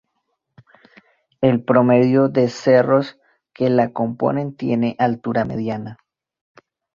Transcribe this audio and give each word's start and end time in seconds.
El 1.41 1.61
promedio 1.63 2.27
de 2.27 2.49
cerros 2.49 3.19
que 3.53 3.69
la 3.69 3.93
componen 3.93 4.55
tiene 4.55 4.95
altura 4.97 5.45
mediana. 5.45 5.99